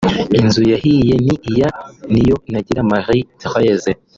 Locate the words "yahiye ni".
0.73-1.35